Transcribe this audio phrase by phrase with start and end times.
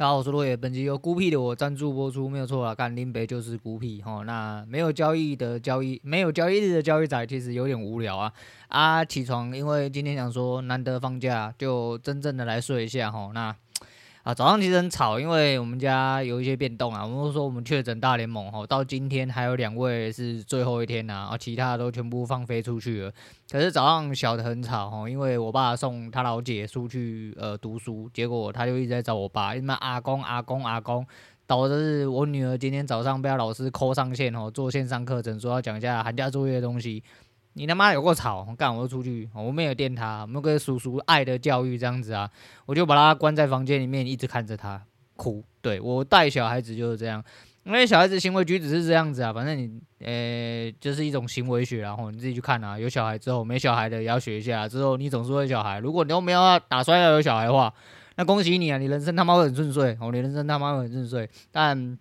[0.00, 4.22] 大家好，我是落叶，本集由孤僻的我赞助播出，没有错啦，干林北就是孤僻哈。
[4.24, 8.32] 那没有交易的交易，没有交易日的交易仔，其实有点无聊啊
[8.68, 9.04] 啊！
[9.04, 13.30] 起床，因为今天想说难得放假，就真正的来睡一下哈。
[13.34, 13.54] 那。
[14.22, 17.02] 啊，早上其实很吵，因为我们家有一些变动啊。
[17.02, 23.12] 我们都说我们确诊大联盟吼，到今天还有两位是最后一天呐，啊，其他的都全部放飞出去了。
[23.50, 31.06] 可是早上小的很吵吼，因为我爸送他老姐出去呃读书，结果他就一直在找我爸，因为阿公阿公阿公，
[31.46, 37.02] 导致我女儿今天早上被他老师扣上线吼，做线上课程，说要讲一下寒假作业的东西。
[37.60, 38.46] 你他妈有够吵！
[38.48, 42.30] 我干，我就出去，我没有电他，我们跟叔叔爱的教育这样子啊，
[42.64, 44.82] 我就把他关在房间里面，一直看着他
[45.14, 45.44] 哭。
[45.60, 47.22] 对，我带小孩子就是这样，
[47.64, 52.78] 因为小孩子行为举止是这样子啊，反正你，呃、就是一种行为学，然后你自己去看啊。
[52.78, 54.66] 有小孩之后，没小孩的也要学一下。
[54.66, 57.70] 之后你总是会小孩，如果你都没有打算要有小孩的话，
[58.16, 61.98] 那恭喜你啊，你人生他妈会很顺遂哦，你人生他妈会很顺遂，但。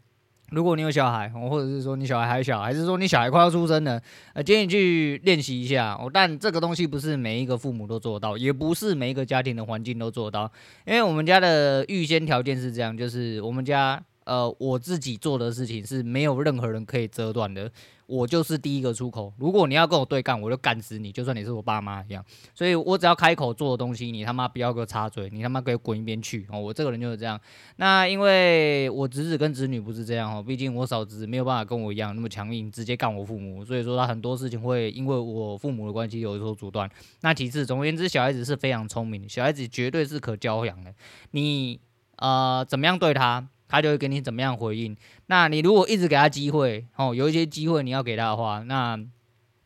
[0.52, 4.02] 如果你有小孩，或者是说你小孩还小，还是说你小孩快要出生了，
[4.34, 5.94] 呃，建议去练习一下。
[5.94, 10.52] 哦，但这个东西不是每一个父母都做到，也不是每一个家庭的环境都做到。
[10.86, 17.72] 因为我们家的预先条件是这样，就是我们家，呃，我自己做的事情是没有任何人可以遮断的。
[18.06, 22.24] 我就是第一个出口，如果你要跟我对干，我就干死你，就算你是我爸妈一样。
[22.54, 26.60] 所以我只要开口做的东西，你他妈不要给我插嘴，你他妈给我滚一边去哦！
[26.60, 27.40] 我这个人就是这样。
[27.78, 36.90] 那因为我侄子跟侄女不是这样哦，毕竟我嫂子没有办法跟我一样那么强硬，直接干我父母，所以说他很多事情会因为我父母的关系有所阻断。
[37.22, 40.92] 那其次，总而言之，小孩子是非常聪明，小孩子绝对是可教养的。
[41.32, 41.80] 你
[42.18, 43.48] 呃怎么样对他？
[43.70, 44.98] 他就会给你怎么样回应。
[45.28, 49.00] 那你如果一直给他机会，哦，有一些机会你要给他的话，那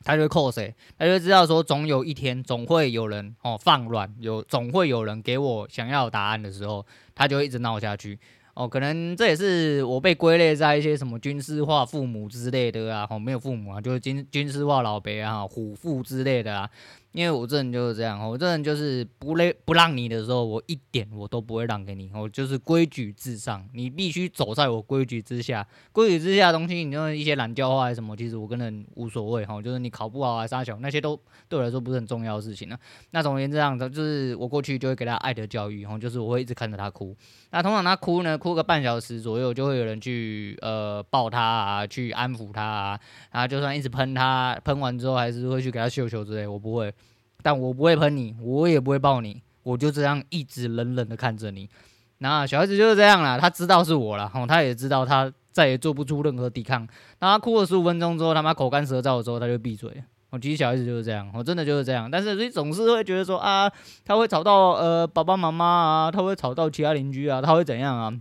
[0.03, 0.75] 他就会扣谁？
[0.99, 8.19] 他就知道说，总有一天，总会有人哦放软，有总会有人给我想要答案的时候，他就会一直闹下去。
[8.53, 16.69] 哦，可能这也是我被归类在一些什么军事化父母之类的啊，哦，没有父母啊，就是军军事化老爸啊，虎父之类的啊。
[17.13, 25.65] 因为我这人就是这样，我这人就是不累不让你的时候，我一点我都不会让给你，我就是规矩至上，你必须走在我规矩之下。
[25.91, 31.15] 规矩之下的东西，你用一些懒教话还是什么，其实我根本无所谓哈，就是你考不好啊、杀小那些都
[31.47, 32.75] 对我来说不是很重要的事情呢。
[33.11, 37.15] 那总而言之，这样的就是我过去就会给他爱的教育，然后就是我会一直看着他哭。
[37.51, 42.99] 那通常他哭呢，哭个半小时左右，就会有人去呃抱他啊，去安抚他啊，
[43.31, 46.91] 然后就算一直喷他，喷完之后还是会去给他秀秀之类，我不会。
[47.43, 51.69] 但我不会喷你，我也不会抱你，我就这样一直冷冷的看着你。
[52.17, 56.87] 那小孩子就是这样啦，他知道是我了，吼，他也知道他再也做不出任何抵抗。
[57.19, 60.03] 那他哭了十五分钟之后，他妈口干舌燥的时候，他就闭嘴。
[60.29, 62.09] 我其实小孩子就是这样，我真的就是这样。
[62.09, 63.71] 但是你总是会觉得说啊，
[64.03, 68.11] 他会吵到呃爸爸妈妈啊，他会吵到其他邻居啊，他会怎样啊？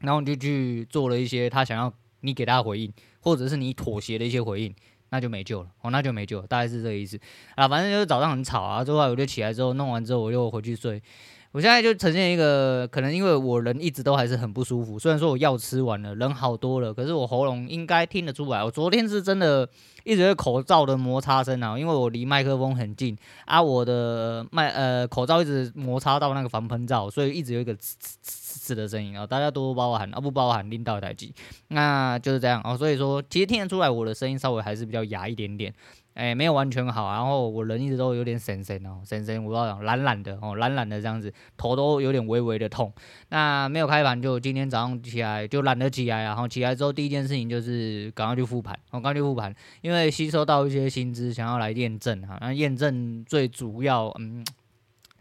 [0.00, 4.74] 然后你就去做了一些他想要你给他回应，或者是你妥协的一些回应。
[5.14, 7.16] 那就没救了哦，那就没救了，大概是这个意思
[7.54, 7.68] 啊。
[7.68, 11.00] 反正就是早上很吵啊，之后我就起来之后弄完之后，我又回去睡。
[11.54, 14.98] 我现在就呈现一个可能，因为我人一直都还是很不舒服。
[14.98, 18.64] 虽然说我药吃完了，人好多了，可是我喉咙应该听得出来。
[18.64, 19.68] 我昨天是真的
[20.02, 29.24] 一直有口罩的摩擦声啊，因为我离麦克风很近啊，我的麦呃口罩一直摩擦到那个防喷罩，所以一直有一个呲呲呲呲的声音啊。
[29.24, 31.32] 大家多多包涵啊，不包涵拎到台机，
[31.68, 32.76] 那就是这样啊。
[32.76, 35.72] 所以说，其实听得出来我的声音稍微还是比较哑一点点。
[36.14, 42.92] 哎、欸，没有完全好，然后我人一直都有点神神哦，神神，我不知道讲懒懒的哦，懒懒的这样子，头都有点微微的痛。
[43.30, 52.38] 那没有开盘，就今天早上起来就懒得起来，然后起来之后第一件事情就是赶快去复盘，我赶快去复盘，因为吸收到一些新知，想要来验证哈。
[52.40, 54.44] 那验证最主要，嗯。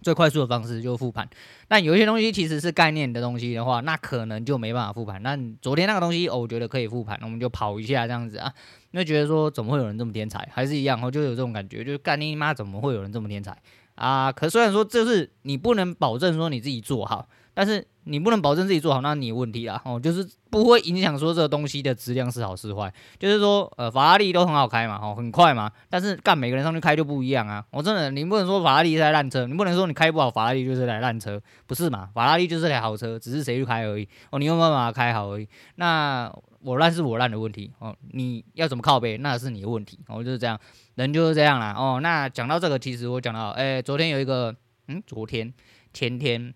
[0.03, 1.27] 最快速的方式就是复盘，
[1.67, 5.23] 但有一些东西其实是概念的东西的话，那可能就没办法复盘。
[5.23, 8.53] 那昨天那个东西，我觉得可以复盘，那我们就跑一下这样子啊。
[8.91, 10.47] 那觉得说，怎么会有人这么天才？
[10.51, 13.57] 还是一样，我就有这种感觉，就是干你妈，怎么会有人这么天才
[13.95, 14.31] 啊？
[14.31, 17.27] 可虽然说，这是你不能保证说你自己做好。
[17.53, 19.81] 但是你不能保证自己做好，那你有问题啊！
[19.85, 22.91] 哦，就是不会影响说这个东西的质量是好是坏。
[23.19, 25.71] 就是说，呃，法拉利都很好开嘛，哦，很快嘛。
[25.89, 27.63] 但是干每个人上去开就不一样啊！
[27.71, 32.09] 我、哦、真的，你不能说法拉利是台烂车，你不能说你开不好法拉利就是台烂车，不是嘛？
[32.13, 34.07] 法拉利就是台好车，只是谁去开而已。
[34.31, 35.47] 哦，你有没有办法开好而已。
[35.75, 36.29] 那
[36.61, 39.99] 我烂是我烂的问题哦，你要怎么靠背那是你的问题。
[40.07, 40.59] 哦，就是这样，
[40.95, 41.73] 人就是这样啦。
[41.77, 44.53] 哦，那讲到这个，其实我讲到，哎、昨天有一个，
[44.87, 45.53] 嗯，昨天
[45.93, 46.53] 前天。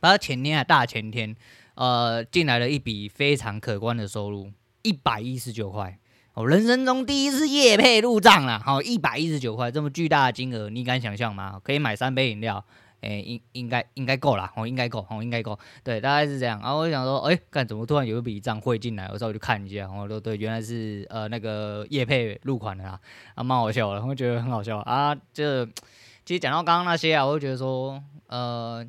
[0.00, 1.36] 把前天还大前天，
[1.74, 4.50] 呃，进来了一笔非常可观的收入，
[4.82, 5.98] 一百一十九块，
[6.34, 11.60] 哦，人生中第一次夜配入账了，好，一百一十九块这么巨大的金额，你敢想象吗？
[11.62, 12.64] 可以买三杯饮料，
[13.02, 16.60] 诶，应应该应该够啦，哦，应该够，哦，应该够，对，大概是这样。
[16.60, 19.08] 然后我就想说，哎，干怎么突然有一笔账汇进来？
[19.12, 22.98] 我稍微去看一下，然后说对，原来是呃那个夜配入款的啦，
[23.34, 25.14] 啊，蛮好笑的，我觉得很好笑啊。
[25.32, 25.66] 就
[26.24, 28.86] 其实讲到刚刚那些啊，我就觉得说，呃，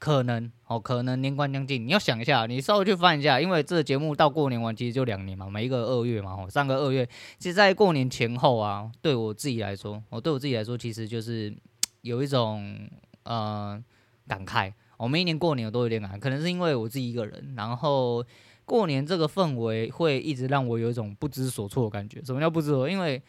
[0.00, 7.08] 可能哦，可能年关将近，你要想一下，你稍微去翻一下，因为这个节目到过年完其实就两年嘛，每一个二月嘛，哦，上个二月，
[7.38, 11.54] 其实在过年前后啊，对我自己来说，我对我自己来说，其实就是
[12.02, 12.90] 有一种。
[13.22, 13.80] 呃，
[14.26, 18.24] 感慨，我每一年过年我都有点感慨，可能是因为我自己一个人，然后
[18.64, 22.24] 过年这个氛围会一直让我有一种不知所措的感觉。
[22.24, 22.88] 什么叫不知所措？
[22.88, 23.22] 因为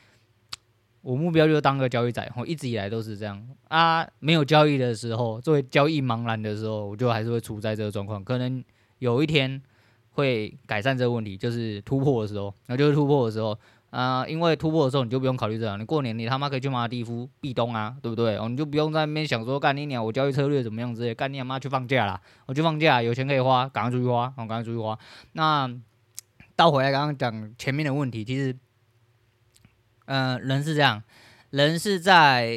[1.02, 4.08] 我目标就是当个交易仔，我一直以来都是这样啊。
[4.20, 8.24] 没有交易的时候，作为交易茫然的时候，我就还是会处在这个状况。
[8.24, 8.64] 可能
[9.00, 9.62] 有一天
[10.12, 13.58] 会改善这个问题，就是突破的时候，那就是突破的时候。
[13.92, 18.38] 啊、因为突破的时候你就不用考虑这样，你过年你他妈可以去马尔地夫避冬啊，对不对？
[18.38, 24.98] 哦，你就不用在那边想说干你娘，我交易策略怎么样之类，干你妈去放假啦，我去放假，有钱可以花，赶快出去花，我赶快出去花。
[25.34, 25.70] 那
[26.56, 28.56] 倒回来刚刚讲前面的问题，其实，
[30.06, 31.02] 嗯、人是这样，
[31.50, 32.48] 人是在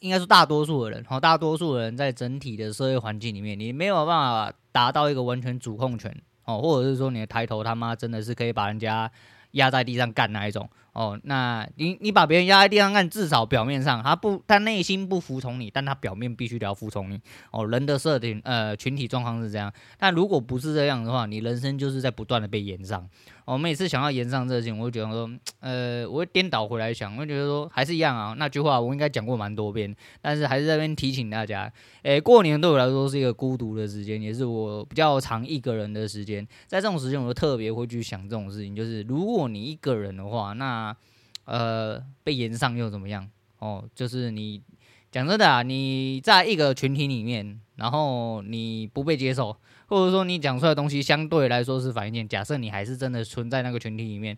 [0.00, 6.14] 应该说大多数的人，哦，大多数人在整体的社会环境里面，你没有办法达到一个完全主控权，
[6.44, 9.10] 哦，或者是说你的抬头他妈真的是可以把人家。
[9.54, 17.20] 压在地上干那一种哦，那你你把别人压在地上干，至少表面上他不，他内心不服从你，但他表面必须得要服从你
[17.50, 17.66] 哦。
[17.66, 23.08] 人的设定呃群体状况是这样，但如果不是这样的话，你人生就是在不断的被延上。
[23.44, 25.30] 我每次想要延上这件，我就觉得说，
[25.60, 28.34] 呃，我会颠倒回来想，我会觉得说还是一样啊。
[28.38, 31.70] 那句话我应该讲过蛮多遍，但是还是在这边提醒大家，
[32.04, 36.46] 诶，过年对我来说是一个孤独的时间，也是我比较长一个人的时间。
[36.66, 40.96] 在这种时间，我就特别会去想这种事情，就是如果你一个人的话，那
[41.44, 43.28] 呃被延上又怎么样？
[43.58, 44.62] 哦，就是你
[45.10, 49.56] 讲真的啊，你在一个群体里面，然后你不被接受。
[49.86, 54.36] 或者说你讲出来的东西相对来说是反面，假设你还是真的存在那个群体里面，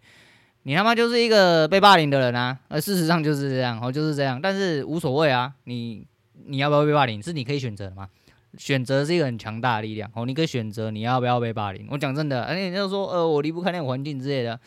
[0.65, 2.59] 你他妈就是一个被霸凌的人啊！
[2.69, 4.43] 而事实上就是这样，哦，就是这样。
[4.43, 6.05] 但是无所谓啊，你
[6.47, 8.09] 你要不要被霸凌是你可以选择的嘛？
[8.59, 11.87] 选择是一个很强大的力量哦，你可以选择你要不要被霸凌。
[11.91, 14.59] 我讲真的，而且你就说呃，我离不开那个环境之类的。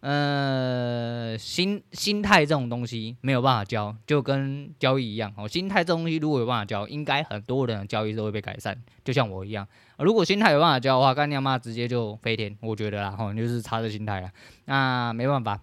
[0.00, 5.48] 呃，心心态这种东西没有办法教，就跟交易一样哦。
[5.48, 9.66] 心态这东西如果有办法教，应该很多人的交易都会被改善，就像我一样。
[9.98, 14.30] 如果心态有办法教的话，干你妈直接就飞天，我觉得啦，吼，就是差这心态了。
[14.66, 15.60] 那没办法，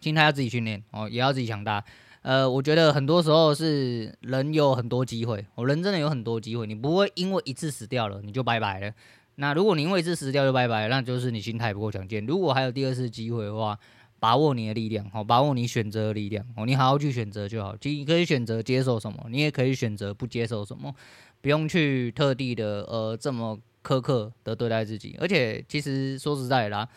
[0.00, 1.84] 心态要自己训练哦，也要自己强大。
[2.22, 8.92] 呃，我觉得很多时候是人有很多机会，哦，人真的有很多机会，你不会因为一次死掉了你就拜拜了。
[9.36, 12.24] 那如果你因为一次死掉就拜拜，那就是你心态不够强健。
[12.26, 13.78] 如果还有第二次机会的话，
[14.20, 17.76] 把握你的力量，好，把握你选择的力量，哦，你好好去选择就好。
[17.76, 20.94] 其实你可以选择接受什么，你也可以选择不接受什么，
[21.40, 25.16] 不用去特地的呃这么苛刻的对待自己。
[25.18, 26.88] 而且其实说实在的啦，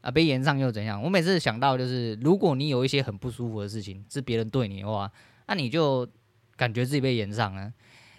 [0.00, 1.02] 啊，被延上又怎样？
[1.02, 5.10] 我每次想到就是，如果你有一些很不舒服的事情是别人对你的话，
[5.48, 6.08] 那你就
[6.56, 7.72] 感觉自己被延上了。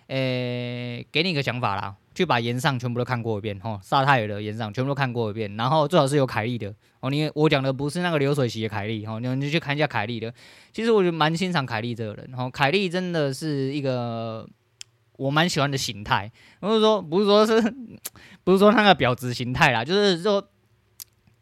[0.08, 1.96] 诶、给你一个想法啦。
[2.14, 7.10] 去把岩上全部都看过一遍，哈，沙泰尔的炎上全部都看过一遍，然后最好是有凯利的哦。
[7.10, 10.34] 你我讲的不是那个流水席的凯利，哦，你你去看一下凯利的。
[10.72, 14.48] 其实我就蛮欣赏凯利这个人，哦，凯利真的是一个
[15.18, 16.32] 我蛮喜欢的形态。
[16.60, 17.74] 不是说不是说是，
[18.44, 20.48] 不是说那个婊子形态啦，就是说。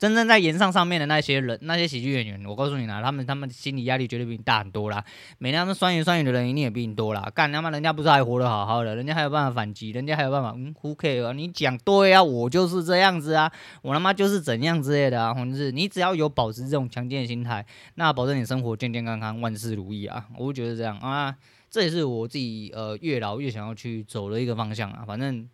[0.01, 5.05] 真正在炎上上面的那些人，那些喜剧演员，我告诉你啦，他们他们心理压力绝对比你大很多啦。
[5.37, 7.31] 每天他们酸言酸语的人一定也比你多啦。
[7.35, 11.33] 干他妈，人家不是还活得好好的，人家还有办法反击，人家还有办法，嗯，who care 啊？
[11.33, 13.51] 你讲对啊，我就是这样子啊，
[13.83, 15.35] 我他妈就是怎样之类的啊。
[15.35, 20.25] 或者是你只要有保持这种强健的心态，那保证你生活健健康康，万事如意啊。
[20.35, 21.35] 我就觉得这样啊，
[21.69, 25.03] 这也是我自己呃越老越想要去走的一个方向啊。
[25.05, 25.47] 反正。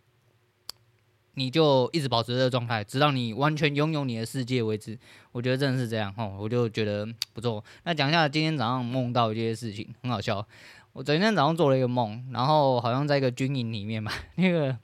[1.38, 4.98] 你就一直保持这个状态，直到你完全拥有你的世界为止。
[5.32, 7.64] 我觉得真的是这样哦，我就觉得不错。
[7.84, 10.44] 那讲一下今天早上梦到一些事情，很好笑。
[10.92, 14.76] 我昨天早上做了一个梦，然后好像在一个军营里面吧， 那个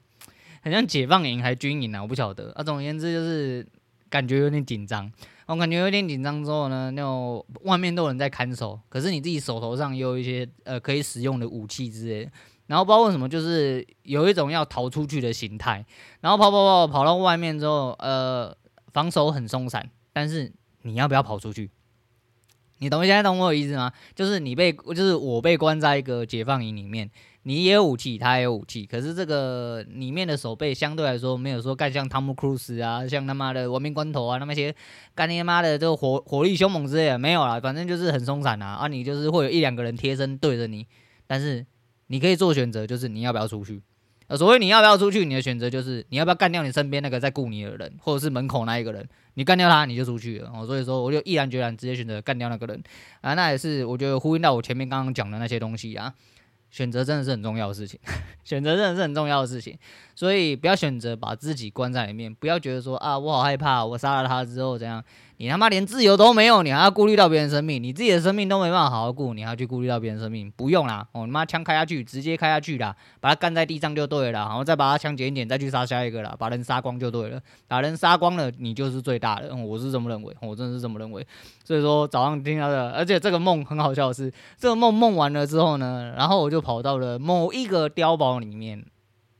[0.61, 2.51] 很像解放营还是军营啊，我不晓得。
[2.53, 3.67] 啊，总而言之就是
[4.09, 5.11] 感觉有点紧张。
[5.47, 12.31] 我感觉有点紧张之后呢，那种外面都有人在看守，可是你自己手头上也有一些呃可以使用的武器之类的。
[12.67, 15.85] 然后不知道为什么，就是有一种要逃出去的心态。
[16.21, 18.55] 然后跑跑跑跑到外面之后，呃，
[18.91, 21.69] 防守很松散，但是你要不要跑出去？
[22.79, 23.05] 你懂？
[23.05, 23.91] 现在懂我的意思吗？
[24.15, 27.09] 就是你被，就是我被关在一个解放营里面，
[27.43, 34.75] 你也有武器，他也有武器，可是这个里面的守备相对来说没有说干像汤姆·克鲁斯啊，像他妈的亡命关头啊，那么些
[35.13, 38.75] 干你妈的这个火火力凶猛之类的没有啦，反正就是很松散啊。
[38.75, 40.87] 啊，你就是会有一两个人贴身对着你，
[41.27, 41.65] 但是。
[42.07, 43.81] 你可以做选择，就是你要不要出去。
[44.27, 50.51] 呃，所谓你要不要出去，你的选择就是你要不要干掉你身边那个在雇你的人，或者是门口那一个人，你干掉他你就出去了。
[50.65, 52.81] 所以说我就毅然决然直接选择干掉那个人
[53.21, 56.13] 啊，那也是我觉得呼应到我前面刚刚讲的那些东西啊。
[56.71, 57.97] 选择真的是很重要的事情，
[58.43, 59.77] 选择真的是很重要的事情，
[60.13, 65.01] 所以不要选择把自己关在里面，不要觉得说啊，我好害怕，我杀了他之后怎样。
[65.37, 70.49] 你他妈连自由都没有，你还要顾虑到别人生命，你自己的生命都没办法好好顾，你还要去顾虑到别人生命？
[70.55, 81.27] 不用啦，哦，你妈枪开下去，直接开下去啦，把他干在地上就对了，然后再把他枪捡一捡，再去杀下一个啦，把人杀光就对了，把人杀光了，你就是最大的，我是这么认为，我真的是这么认为。
[81.65, 88.85] 所以说早上听到的，而且这个梦很好笑的是，这个梦梦完了之后呢，然后我就跑到了某一个碉堡里面，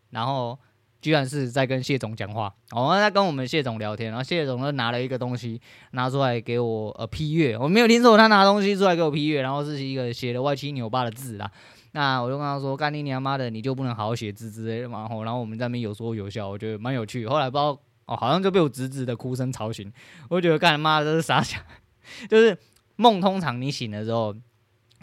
[0.09, 0.59] 然后。
[1.05, 11.51] 居然是在跟谢总讲话，哦，在跟我们谢总聊天，然后谢总就拿了一个东西拿出来给我呃批阅，我没有听说他拿东西出来给我批阅，然后是一个写的歪七扭八的字啦，
[11.91, 19.93] 那我就跟他说，干你娘妈的，你就不能好好写字之类的嘛，然后然后我们在那边有说有笑，我觉得蛮有趣，后来不知道哦，好像就被我侄子的哭声吵醒，
[20.27, 21.61] 我觉得干他妈这是傻想，
[22.27, 22.57] 就是
[22.95, 24.35] 梦通常你醒的时候，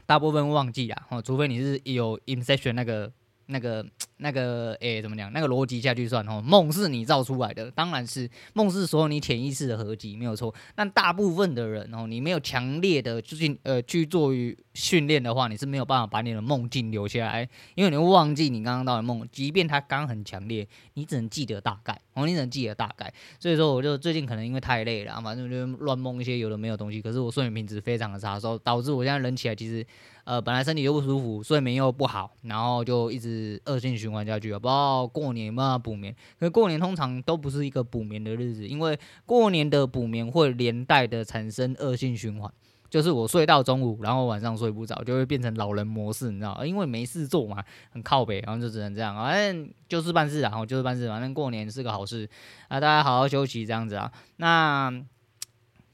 [0.04, 3.12] 大部分忘记啦，哦，除非你是有 Inception 那个。
[3.52, 5.32] 那个那个诶、怎么讲？
[5.32, 10.52] 那个逻辑下去算哦，梦是你造出来的，当然是梦是所有你潜意识的合集，没有错。
[10.74, 23.12] 但大部分的人哦，你没有强烈的去呃去做于训练的话，你是没有办法把你的梦境留下来，因为你会忘记你刚刚到的梦，即便它刚很强烈，你只能记得大概哦，你只能记得大概。
[23.38, 27.02] 所以说，我就最近可能因为太累了，反正就乱梦一些有的没有东西。
[27.02, 29.86] 可是我睡眠品质非常的差，所以导致我现在人起来其实。
[30.24, 34.58] 呃，本来身体又不舒服，睡眠又不好，然后就一直恶性循环下去了。
[34.60, 36.14] 不知道过年有没有补眠？
[36.38, 42.48] 可是过年通常都不是一个补眠的日子，因为过年的补眠会连带的产生恶性循环，
[42.88, 46.64] 就是我睡到中午，然后晚上睡不着，就会变成老人模式，你知道？
[46.64, 52.28] 因为没事做嘛，很靠北，然后就只能这样，反正就事办事，然后就事办事，反正过年是个好事
[52.68, 55.04] 啊，大家好好休息这样子啊，那。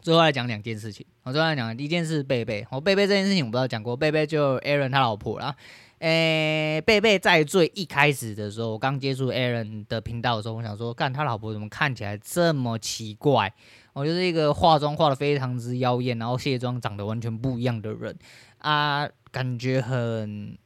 [0.01, 5.55] 最后来讲两件事情，我最后来讲第一件事，贝贝，我贝贝这件事情我不知道讲过，贝贝就 Aaron 他老婆啦，
[5.99, 13.53] 诶、贝贝在最一开始的时候，我刚接触 Aaron 的频道的时候，我想说，干他老婆怎么看起来这么奇怪？
[13.93, 18.17] 我就是一个化妆化的非常之妖艳，然后卸妆长得完全不一样的人。
[18.59, 20.57] 啊，感觉很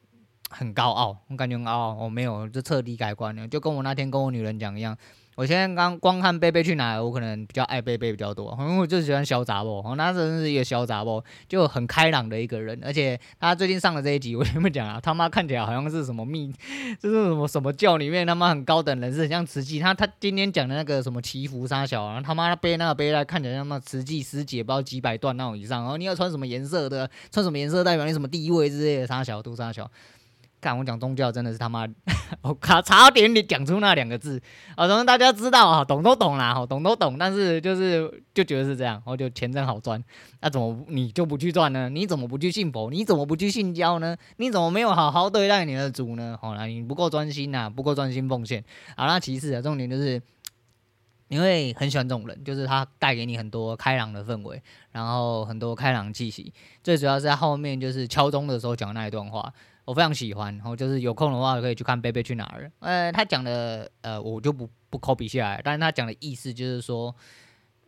[0.50, 4.96] 很高傲，我感觉很高傲，我没有，就彻底改观了，就跟我那天跟我女人讲一样。
[5.34, 16.52] 我现在刚光看贝贝去哪，我可能比较爱贝贝比较多，因为我就喜欢小杂货，哦，那真是一个小杂货，就很开朗的一个人，而且他最近上了这一集，我跟你们讲啊，他妈看起来好像是什么秘，
[17.00, 29.90] 就是什么什么教里面他妈很高等人士，很像慈济，他他今天讲的那个什么祈福三小啊，他妈背那个背带看起来像那么慈济师姐，不知道几百段那种以上，然后你要穿什么颜色的，穿什么颜色代表你什么地位之类的，三小都三小。
[30.62, 31.84] 看我讲宗教真的是他妈，
[32.40, 34.40] 我靠，差点你讲出那两个字
[34.76, 34.86] 啊！
[34.86, 37.18] 反正大家知道啊，懂都懂啦，懂都懂。
[37.18, 40.02] 但是就是就觉得是这样，我就钱真好赚。
[40.40, 41.90] 那怎么你就不去赚呢？
[41.90, 42.90] 你怎么不去信佛？
[42.92, 44.16] 你怎么不去信教呢？
[44.36, 46.38] 你怎么没有好好对待你的主呢？
[46.40, 48.62] 好啦，你不够专心呐，不够专心奉献。
[48.96, 50.22] 好，那其次啊，重点就是
[51.26, 56.52] 你会很喜欢这种人，就是他带给你很多开朗的氛围，然后很多开朗气息。
[56.84, 59.52] 最主要是在后面就是敲钟的时候讲的那一段话。
[59.84, 62.70] 我非常喜欢，然后就是有空的话可以去看贝贝去哪儿。
[62.80, 67.14] 呃，他讲的呃，我就不不 copy 下来，但是他讲的意思就是说，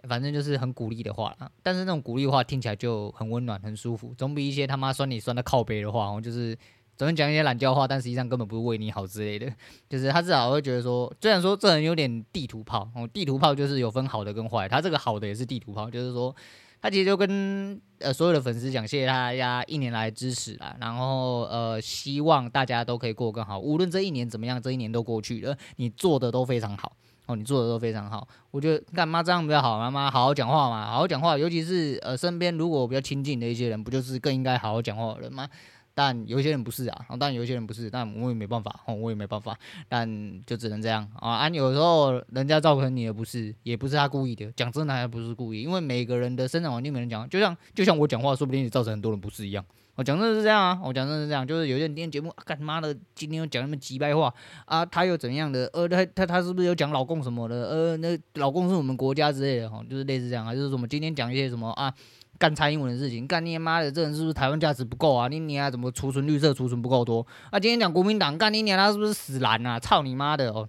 [0.08, 1.36] 反正就是很鼓励的话。
[1.62, 6.58] 但是那种鼓励话听起来就很温暖、很舒服，总比一些他妈酸你酸的靠北的话，然后就是
[6.96, 9.50] 总是讲一些懒觉话，但实际上根本不是为你好之类的。
[9.88, 16.34] 就是他至少会觉得说，虽然说这人有点地图炮，哦，地图炮就是有分好的跟坏，他这个好的也是地图炮，就是说。
[16.82, 26.92] 他其实就跟呃所有的粉丝讲，谢谢大家一年来支持啦，然后呃希望大家都可以过更好，无论这一年怎么样，这一年都过去了，你做的都非常好
[27.24, 35.48] 哦，你做的都非常好，我觉得干嘛这样比较好，妈妈好好讲话嘛，好好讲话，尤其是呃身边如果比较亲近的一些人，不就是更应该好好讲话的人吗？
[35.94, 39.56] 但有些人不是啊，当然有些人不是，但我也没办法，我也没办法，
[39.88, 41.36] 但就只能这样啊。
[41.36, 49.64] 啊，有时候人家造成你的不是，也不是他故意的，讲真的还不是故意，因为每个人的生长环境没人讲，就像就像我讲话，说不定也造成很多人不是一样。
[49.96, 54.32] 我讲的是这样啊，我讲的是这样，就是有些人听节目，干他妈的，今天又讲那么几百话
[54.64, 55.70] 啊，他又怎样的？
[55.72, 57.54] 呃，他他他是不是有讲老公什么的？
[57.68, 61.94] 呃，那老公是我们国家之类的哈，就是类似这样啊，就是什么今天讲一些什么啊？
[62.36, 65.28] 干蔡英文的事情，干你妈的，这人是不是台湾价值不够啊？
[65.28, 67.24] 你你啊怎么储存绿色储存不够多？
[67.50, 69.78] 啊，今天讲国民党，干你娘他是不是死蓝啊？
[69.78, 70.68] 操你妈的哦，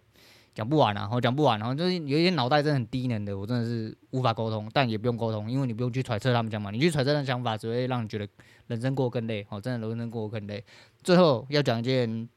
[0.55, 8.25] 讲不完啊，我讲不完，然后就是有一些脑袋真的很低能的，我真的是无法沟通，但也不用沟通，因为你不用去揣测他们讲嘛，你去揣测他的想法，只会让你觉得
[8.67, 10.63] 人生过更累，哦，真的人生过更累。
[11.03, 12.29] 最后要讲一件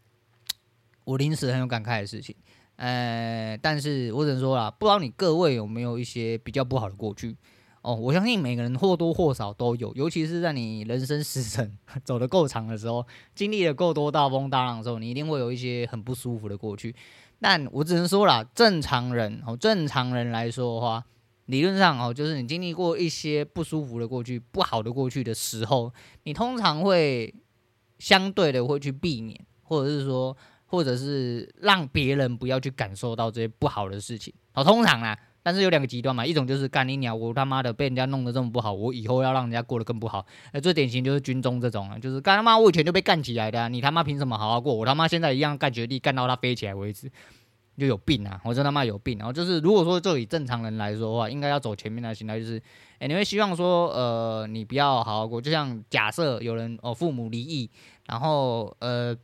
[1.04, 2.34] 我临时很有感慨的事情。
[2.75, 7.37] 呃，但是我只能说啦，不知道你各位有没有一些比较不好的过去
[7.82, 7.94] 哦？
[7.94, 16.94] 我相信每个人或多或少都有，尤其是在你人生时程 走得够长的时候，经历了够多大风大浪的时候，你一定会有一些很不舒服的过去。
[17.40, 21.04] 但我只能说啦，正常人哦，正常人来说的话，
[21.47, 25.92] 理论上哦，就是你经历过一些不舒服的过去、不好的过去的时候，
[26.25, 27.35] 你通常会
[27.99, 30.37] 相对的会去避免，或者是说。
[30.71, 40.26] 或者是让别人不要去感受到这些不好的事情，哦，通常啊，但是有两个极端嘛，一种就是干你鸟，我他妈的被人家弄得这么不好，我以后要让人家过得更不好。
[40.52, 44.75] 那最典型就是军中这种啊，就是干他妈我以前就被干起来的，你他妈凭什么好好过？
[44.75, 47.11] 我他妈现在一样干绝地干到他飞起来为止，
[47.78, 48.40] 就有病啊！
[48.45, 49.16] 我真他妈有病。
[49.16, 52.61] 然后就是如果说就以正常人来说的话，应该要走前面的心态，就是
[52.99, 57.71] 哎、你会希望说呃，你不要好好过，就像假设有人哦父母离异，
[58.07, 59.16] 然后呃。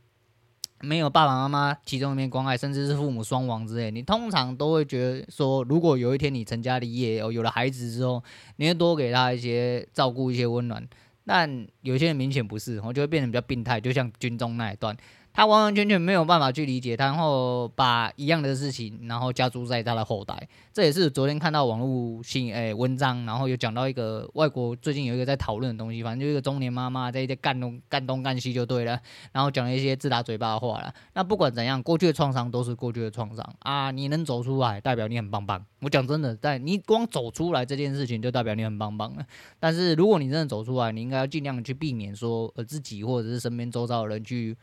[0.85, 8.23] 没有爸爸妈妈其中一面关爱，甚至是父母双亡之类，你通常都会觉得说，如果有一天你成家立业，哦，有了孩子之后，
[8.57, 10.87] 你会多给他一些照顾，一些温暖。
[11.25, 14.95] 但有些人明显不是，我就会变得比较病态，就像军中那一段。
[15.35, 20.47] 他完完全全没有办法去理解他，然后把一样的事情，然后加诸在他的后代。
[20.71, 28.97] 这也是昨天看到网络新诶文章，然后有讲到一个外国最近有一个在讨论的东西，反正就一个中年妈妈在一些干东干东干西就对了，
[29.33, 30.93] 然后讲了一些自打嘴巴的话了。
[31.13, 35.65] 那不管怎样，过去的创伤都是过去的创伤啊，你能走出来，代表你很棒棒。
[35.81, 39.25] 我讲真的，在你光走出来这件事情，就代表你很棒棒了。
[39.59, 44.55] 但是如果你真的走出来，你应该要尽量去避免说呃自己或者是身边周遭的人去。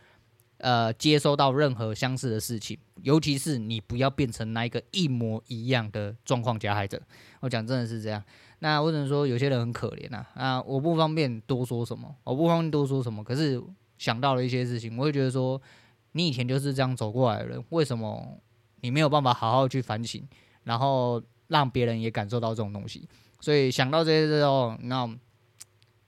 [0.63, 7.03] 呃，接收到任何相似的事情，尤其是你不要变成那一个一模一样的状况加害者。
[7.41, 8.23] 我讲真的是这样。
[8.61, 10.25] 那我只能说有些人很可怜呐。
[10.35, 13.25] 啊，我不方便多说什么，我不方便多说什么。
[13.25, 13.61] 可是
[13.99, 15.61] 想到了一些事情，我会觉得说，
[16.13, 18.39] 你以前就是这样走过来的人，为什么
[18.83, 20.23] 你没有办法好好去反省，
[20.63, 23.09] 然后让别人也感受到这种东西？
[23.41, 25.13] 所以想到这些之后，那。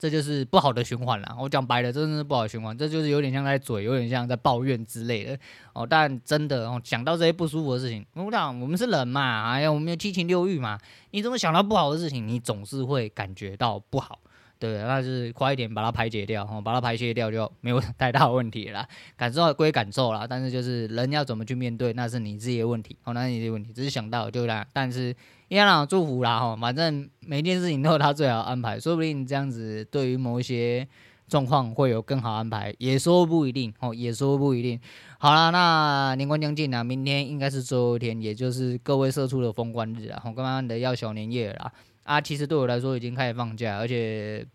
[0.04, 1.36] 这就是不好的循环了。
[1.40, 2.76] 我讲白了，真的是不好循环。
[2.76, 5.38] 这就是有点像在嘴，有点像在抱怨之类的
[5.72, 5.86] 哦。
[5.88, 10.78] 但真的哦，想到这些不舒服的事情，我讲我们是人嘛，哎呀，我们有七情六欲嘛。
[11.12, 14.18] 你怎么想到不好的事情，你总是会感觉到不好。
[14.64, 18.88] 对，那就是快一点把它排解掉，哈，把它排泄掉就没有太大问题了。
[19.14, 23.74] 感受归感受啦，但是就是人要怎么去面对，那是你自己的问题，哦，那是你的问题。
[23.74, 25.14] 只是想到就啦，但是
[25.48, 30.88] 一样啦，祝福啦，哈，反正每件事情都有他最好安排，说不定这样子对于某一些
[31.28, 34.80] 状况会有更好安排，也说不一定，哦，也说不一定。
[35.18, 41.70] 好啦，那年关将近啊，明天应该是最后一天，也就是各位社畜的封关日啊，我刚刚的要小年夜啦。
[42.04, 44.46] 啊，其实对我来说已经开始放假，而且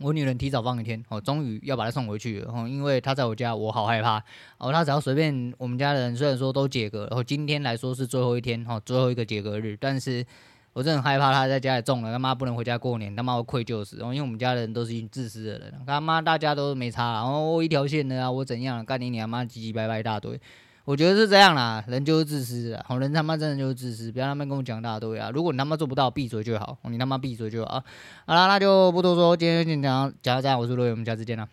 [0.00, 4.22] 我女人提早放一天，哦，终于要把她送回去了，哦，因为她在我家，我好害怕，
[4.58, 10.24] 哦，她只要随便我们家的人，虽然说都解隔，然后今天来说是最后一天，哦，最后一个解隔日，但是
[10.72, 20.40] 我真的很害怕她在家里中了，他妈不能回家过年，他妈会愧疚死，哦，因为我们家的人都是自私的人，他妈大家都没差，然后我一条线的啊，我怎样，干你娘妈唧唧歪歪一大堆。
[20.88, 25.30] 我觉得是这样啦，人就是自私的，好人他妈真的就是自私，不要他妈跟我讲大堆啊！
[25.34, 27.84] 如果你他妈做不到，闭嘴就好，你他妈闭嘴就好。
[28.24, 31.46] 好啦，那就不多说，今天就讲讲到这，我是罗伟，我们下次见啦。